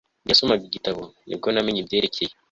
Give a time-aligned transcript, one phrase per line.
[0.07, 2.31] igihe nasomaga igitabo ni bwo namenye ibyerekeye